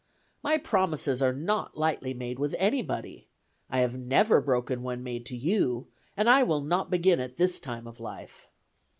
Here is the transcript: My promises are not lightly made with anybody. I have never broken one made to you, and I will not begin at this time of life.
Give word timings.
My 0.41 0.57
promises 0.57 1.21
are 1.21 1.31
not 1.31 1.77
lightly 1.77 2.11
made 2.15 2.39
with 2.39 2.55
anybody. 2.57 3.27
I 3.69 3.81
have 3.81 3.95
never 3.99 4.41
broken 4.41 4.81
one 4.81 5.03
made 5.03 5.27
to 5.27 5.37
you, 5.37 5.89
and 6.17 6.27
I 6.27 6.41
will 6.41 6.61
not 6.61 6.89
begin 6.89 7.19
at 7.19 7.37
this 7.37 7.59
time 7.59 7.85
of 7.85 7.99
life. 7.99 8.49